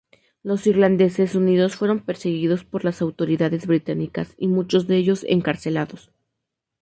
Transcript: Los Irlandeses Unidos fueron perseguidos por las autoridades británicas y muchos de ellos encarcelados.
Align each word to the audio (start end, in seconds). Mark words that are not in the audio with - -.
Los 0.41 0.65
Irlandeses 0.65 1.35
Unidos 1.35 1.75
fueron 1.75 1.99
perseguidos 1.99 2.63
por 2.63 2.83
las 2.85 3.03
autoridades 3.03 3.67
británicas 3.67 4.33
y 4.35 4.47
muchos 4.47 4.87
de 4.87 4.97
ellos 4.97 5.23
encarcelados. 5.29 6.11